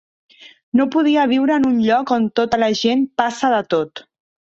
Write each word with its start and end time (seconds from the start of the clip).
No 0.79 0.85
podia 0.95 1.25
viure 1.31 1.57
en 1.61 1.67
un 1.71 1.75
lloc 1.89 2.13
on 2.15 2.25
tota 2.39 2.61
la 2.63 2.71
gent 2.81 3.05
passa 3.23 3.53
de 3.57 3.61
tot. 3.75 4.03